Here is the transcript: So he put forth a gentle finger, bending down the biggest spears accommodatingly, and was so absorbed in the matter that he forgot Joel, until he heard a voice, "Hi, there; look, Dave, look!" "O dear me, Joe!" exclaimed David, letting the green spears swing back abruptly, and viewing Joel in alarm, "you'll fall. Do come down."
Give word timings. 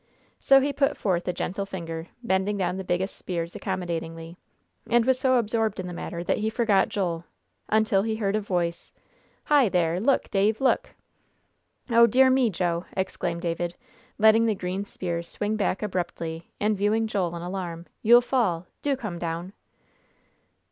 So 0.39 0.59
he 0.61 0.73
put 0.73 0.97
forth 0.97 1.27
a 1.27 1.31
gentle 1.31 1.67
finger, 1.67 2.07
bending 2.23 2.57
down 2.57 2.77
the 2.77 2.83
biggest 2.83 3.15
spears 3.15 3.55
accommodatingly, 3.55 4.35
and 4.89 5.05
was 5.05 5.19
so 5.19 5.35
absorbed 5.35 5.79
in 5.79 5.85
the 5.85 5.93
matter 5.93 6.23
that 6.23 6.39
he 6.39 6.49
forgot 6.49 6.89
Joel, 6.89 7.25
until 7.69 8.01
he 8.01 8.15
heard 8.15 8.35
a 8.35 8.41
voice, 8.41 8.91
"Hi, 9.43 9.69
there; 9.69 9.99
look, 9.99 10.31
Dave, 10.31 10.59
look!" 10.59 10.95
"O 11.91 12.07
dear 12.07 12.31
me, 12.31 12.49
Joe!" 12.49 12.85
exclaimed 12.97 13.43
David, 13.43 13.75
letting 14.17 14.47
the 14.47 14.55
green 14.55 14.85
spears 14.85 15.27
swing 15.27 15.55
back 15.55 15.83
abruptly, 15.83 16.49
and 16.59 16.75
viewing 16.75 17.05
Joel 17.05 17.35
in 17.35 17.43
alarm, 17.43 17.85
"you'll 18.01 18.21
fall. 18.21 18.65
Do 18.81 18.95
come 18.97 19.19
down." 19.19 19.53